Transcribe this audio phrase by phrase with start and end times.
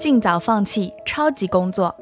[0.00, 1.94] 尽早放弃超级工作。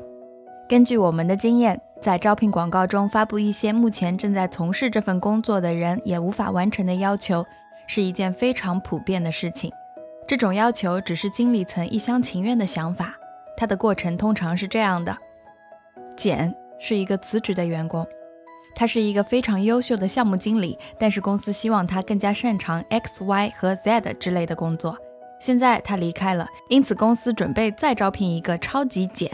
[0.69, 7.45] 根据我们的经验，在招聘广告中发布一些目前正在从事这份工作的人也无法完成的要求，
[7.89, 9.73] 是一件非常普遍的事情。
[10.29, 13.17] 这种要求只是经理层一厢情愿的想法，
[13.57, 15.19] 它的过程通常是这样的：
[16.17, 18.07] 简是一个辞职的员工。
[18.77, 24.97] 他是一个非常优秀的项目经理，但是公司希望他更加擅长 X、Y 和 Z 之类的工作。
[25.39, 29.31] 现在他离开了，因此公司准备再招聘一个超级简。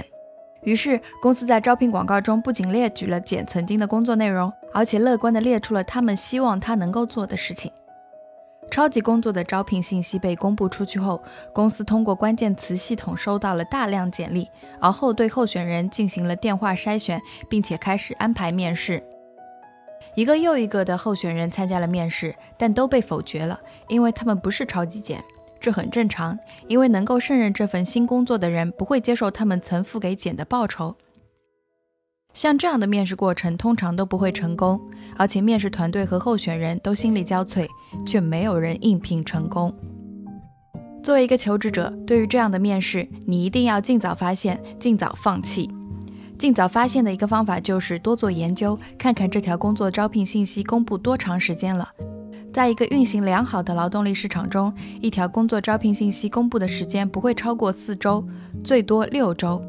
[0.62, 7.70] 于是公司在招聘广告中不仅列举了简曾经的工作内容，而且乐观地列出了他们希望他能够做的事情。
[8.70, 14.48] 超级工作的招聘信息被公布出去后，公司通过关键词系统收到了大量简历，
[14.80, 19.02] 而后对候选人进行了电话筛选，并且开始安排面试。
[20.14, 25.22] 一个又一个的候选人参加了面试，但都被否决了，因为他们不是超级简。
[25.60, 30.96] 这很正常，因为能够胜任这份新工作的人不会接受他们曾付给简的报酬。
[32.32, 34.80] 像这样的面试过程通常都不会成功，
[35.16, 37.66] 而且面试团队和候选人都心力交瘁，
[38.04, 39.72] 却没有人应聘成功。
[41.02, 45.70] 作为一个求职者，对于这样的面试，你一定要尽早发现，尽早放弃。
[46.36, 51.88] 尽早发现的一个方法就是多做研究，看看这条工作招聘信息公布多长时间了。
[52.54, 58.24] 在一个运行良好的劳动力市场中，一条工作招聘信息公布的时间不会超过四周，
[58.62, 59.60] 最多六周。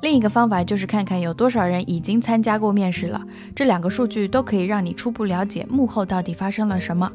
[0.00, 3.22] 另一个方法就是看看有多少人已经参加过面试了，
[3.54, 7.12] 这两个数据都可以让你初步了解幕后到底发生了什么。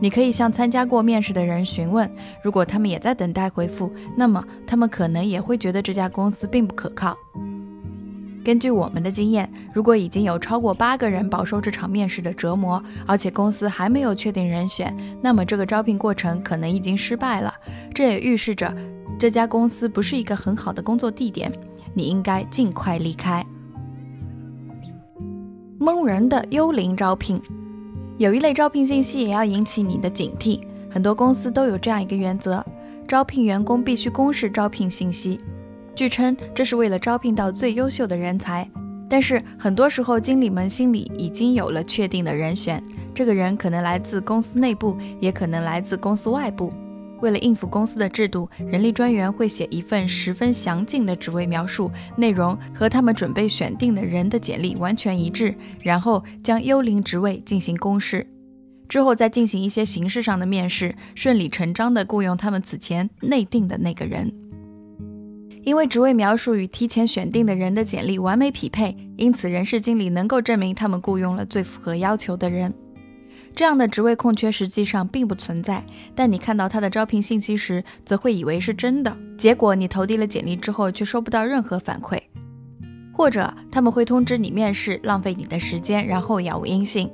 [0.00, 2.08] 你可以向参加过面试的人询问，
[2.40, 7.16] 如果他们也在等待回复，那么他们可能也会觉得这家公司并不可靠。
[8.46, 17.52] 根据我们的经验，如果已经有超过八个人饱受这场面试的折磨，而且公司还没有确定人选，那么这个招聘过程可能已经失败了。
[17.92, 18.72] 这也预示着
[19.18, 21.52] 这家公司不是一个很好的工作地点，
[21.92, 23.44] 你应该尽快离开。
[25.80, 27.36] 蒙人的幽灵招聘，
[28.16, 30.60] 有一类招聘信息也要引起你的警惕。
[30.88, 32.64] 很多公司都有这样一个原则：
[33.08, 35.40] 招聘员工必须公示招聘信息。
[35.96, 38.70] 据称，这是为了招聘到最优秀的人才，
[39.08, 42.82] 但是很多时候，经理们心里已经有了确定的人选。
[43.14, 46.70] 这个人可能来自公司内部，也可能来自公司外部。
[47.22, 58.26] 为了应付公司的制度，人力专员会写一份十分详尽的职位描述，内容和他们准备选定的人的简历完全一致，然后将幽灵职位进行公示，
[58.86, 64.30] 之后再进行一些形式上的面试，顺理成章地雇佣他们此前内定的那个人。
[65.66, 72.72] 因为职位描述与提前选定的人的简历完美匹配，因此人事经理能够证明他们雇佣了最符合要求的人。
[73.52, 75.84] 这样的职位空缺实际上并不存在，
[76.14, 79.16] 但你看到他的招聘信息时，则会以为是真的。
[79.36, 82.20] 结果你投递了简历之后，却收不到任何反馈，
[83.12, 87.10] 或者他们会通知你面试，浪费你的时间，然后杳无音信。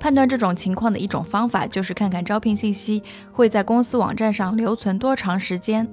[0.00, 5.86] 判断这种情况的一种方法就是看看招聘信息会在公司网站上留存多长时间。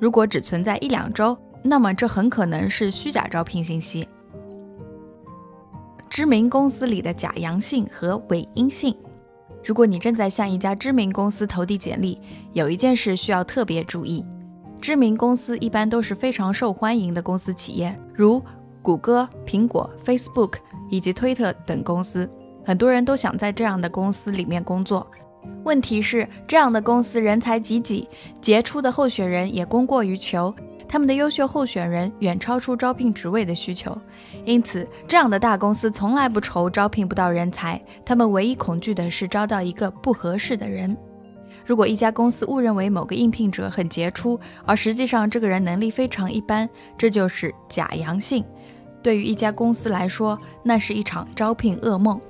[0.00, 4.08] 如果只存在一两周，那么这很可能是虚假招聘信息。
[6.10, 8.94] 知名公司里的假阳性和伪阴性。
[9.64, 12.20] 如果你正在向一家知名公司投递简历，
[12.52, 14.24] 有一件事需要特别注意：
[14.80, 18.42] 知名公司一般都是非常受欢迎的公司企业，如
[18.82, 20.56] 谷歌、苹果、Facebook
[20.90, 22.30] 以及推特等公司，
[22.64, 25.06] 很多人都想在这样的公司里面工作。
[25.64, 28.08] 问题是，这样的公司人才济济，
[28.40, 30.54] 杰出的候选人也供过于求，
[30.86, 33.96] 他们的优秀候选人远超出招聘职位的需求，
[34.44, 40.96] 因此，这样的大公司从来不愁招聘不到人才，他们唯一恐惧的是招到一个不合适的人。
[41.64, 46.68] 如果一家公司误认为某个应聘者很杰出，而实际上这个人能力非常一般，
[46.98, 48.44] 这就是假阳性。
[49.02, 52.20] 对于一家公司来说，那是一场招聘噩梦。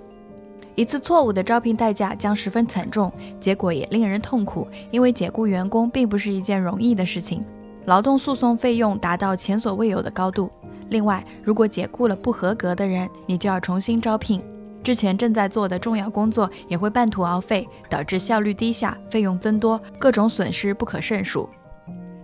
[0.75, 4.67] 一次错误的招聘代价将十分惨重，结果也令人痛苦。
[4.91, 7.45] 因为解雇员工并不是一件容易的事情，
[7.85, 10.51] 劳动诉讼费用达到前所未有的高度。
[10.89, 14.43] 另外，如果解雇了不合格的人，你就要重新招聘，
[14.83, 21.49] 之前正在做的重要工作也会半途而废，导致效率低下，费用增多，各种损失不可胜数。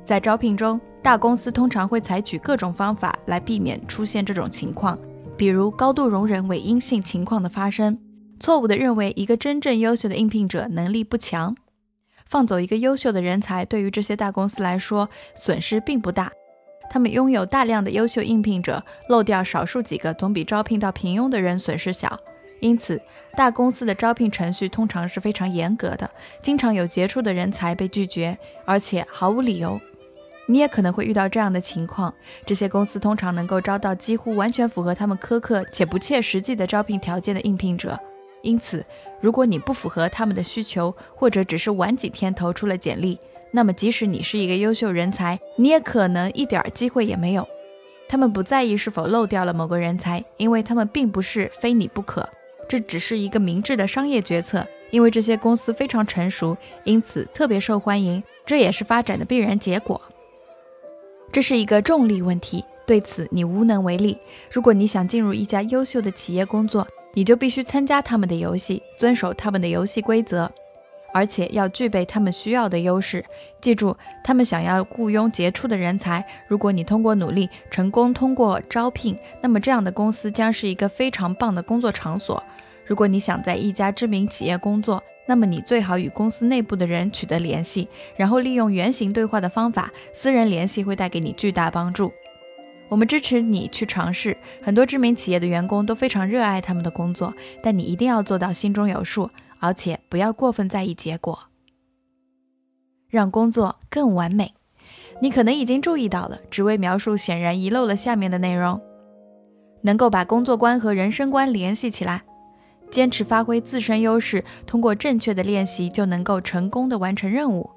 [0.05, 4.99] 在招聘中，大公司通常会采取各种方法来避免出现这种情况，
[5.37, 7.97] 比如高度容忍伪阴性情况的发生。
[8.41, 11.55] 错误地认为一个真正优秀的应聘者能力不强，
[12.27, 16.33] 放走一个优秀的人才，对于这些大公司来说损失并不大。
[16.89, 22.19] 他们拥有大量的优秀应聘者，漏掉少数几个总比招聘到平庸的人损失小。
[22.61, 23.01] 因此，
[23.37, 26.11] 大公司的招聘程序通常是非常严格的，
[26.41, 29.81] 经常有杰出的人才被拒绝，而且毫无理由。
[30.47, 32.13] 你也可能会遇到这样的情况：
[32.45, 37.99] 这些公司通常能够招到几乎完全符合他们苛刻且不切实际的招聘条件的应聘者。
[38.43, 38.85] 因此，
[39.21, 43.19] 如果你不符合他们的需求，或者只是晚几天投出了简历，
[43.53, 47.47] 那么即使你是一个优秀人才，你也可能一点机会也没有。
[48.09, 52.29] 他们不在意是否漏掉了某个人才，因为他们并不是非你不可。
[52.69, 58.23] 这只是一个明智的商业决策，因为这些公司非常成熟，因此特别受欢迎。
[58.47, 60.01] 这也是发展的必然结果。
[61.31, 64.19] 这是一个重力问题，对此你无能为力。
[64.51, 70.51] 如果你想进入一家优秀的企业工作，你就必须参加他们的游戏，遵守他们的游戏规则，
[71.13, 73.25] 而且要具备他们需要的优势。
[73.61, 76.25] 记住，他们想要雇佣杰出的人才。
[76.47, 82.43] 如果你通过努力成功通过招聘，那么这样的公司将是一个非常棒的工作场所。
[82.87, 92.13] 如果你想在一家知名企业工作，那么你最好与公司内部的人取得联系，然后利用原型对话的方法，私人联系会带给你巨大帮助。
[92.91, 94.37] 我们支持你去尝试。
[94.61, 97.33] 很多知名企业的员工都非常热爱他们的工作，
[97.63, 101.39] 但你一定要做到心中有数，而且不要过分在意结果。
[103.09, 104.53] 让工作更完美。
[105.23, 108.81] 你可能已经注意到了，职位描述显然遗漏了下面的内容：
[109.83, 112.23] 能够把工作观和人生观联系起来，
[112.91, 117.69] 坚持发挥自身优势，通过正确的练习就能够成功的完成任务，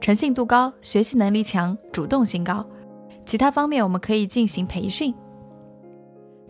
[0.00, 2.64] 诚信度高，学习能力强，主动性高。
[3.26, 5.12] 其他方面我们可以进行培训。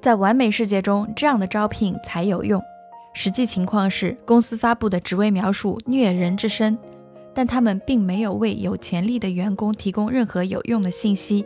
[0.01, 2.63] 在完美世界中，这样的招聘才有用。
[3.15, 6.79] 实际情况是，公司发布的职位描述虐人之深，
[7.35, 11.45] 但他们并没有为有潜力的员工提供任何有用的信息。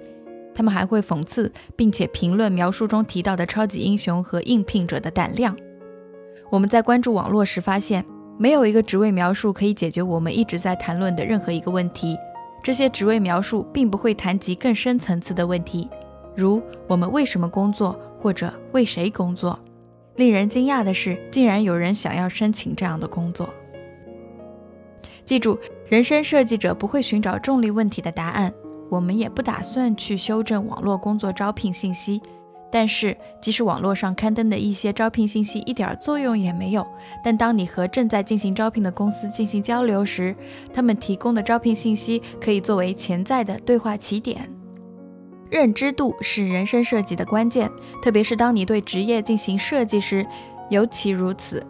[0.53, 5.57] 他们还会讽刺并且评论描述中提到的超级英雄和应聘者的胆量。
[6.51, 8.05] 我们在关注网络时发现，
[8.37, 12.19] 没有一个职位描述可以解决我们一直在谈论的任何一个问题。
[12.63, 15.89] 这些职位描述并不会谈及更深层次的问题，
[16.37, 19.59] 如我们为什么工作或者为谁工作。
[20.17, 23.49] 令人惊讶的是，竟然有人想要申请这样的工作。
[25.25, 25.59] 记住，
[25.89, 28.53] 人生设计者不会寻找重力问题的答案，
[28.91, 32.21] 我们也不打算去修正网络工作招聘信息。
[32.73, 36.87] 但是，即使网络上刊登的一些招聘信息一点作用也没有，
[37.25, 40.35] 但当你和正在进行招聘的公司进行交流时，
[40.73, 44.49] 他们提供的招聘信息可以作为潜在的对话起点。
[45.51, 47.69] 认知度是人生设计的关键，
[48.01, 50.25] 特别是当你对职业进行设计时，
[50.69, 51.67] 尤其如此。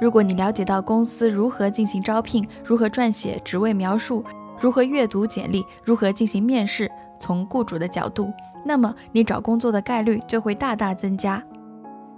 [0.00, 4.24] 如果你了解到公司如何进行招聘，如何撰写职位描述，
[4.58, 6.90] 如何阅读简历，如何进行面试，
[7.20, 8.32] 从雇主的角度。
[8.64, 11.42] 那么你找工作的概率就会大大增加。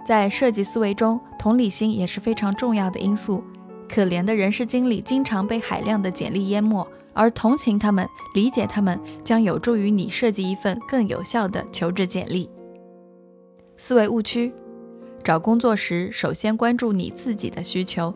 [0.05, 3.43] 在设计思维中，同理心也是非常重要的因素。
[3.87, 12.49] 可怜的人事经理经常被海量的简历淹没，而同情他们、理解他们，将有助于你设计一份更有效的求职简历。
[13.77, 14.51] 思维误区：
[15.23, 18.13] 找工作时，首先关注你自己的需求。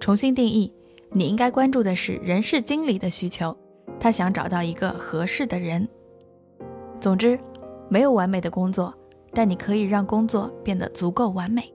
[0.00, 0.72] 重新定义，
[1.12, 3.54] 你应该关注的是人事经理的需求，
[3.98, 5.88] 他想找到一个合适的人。
[7.00, 7.38] 总之。
[7.90, 8.92] 没有完美的工作，
[9.32, 11.72] 但你可以让工作变得足够完美。